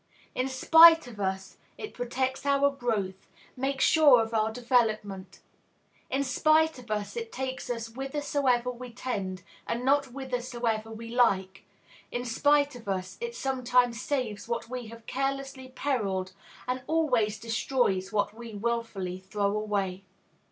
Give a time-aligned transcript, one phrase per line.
[0.33, 5.41] In spite of us, it protects our growth, makes sure of our development.
[6.09, 11.65] In spite of us, it takes us whithersoever we tend, and not whithersoever we like;
[12.09, 16.31] in spite of us, it sometimes saves what we have carelessly perilled,
[16.67, 20.03] and always destroys what we wilfully throw away.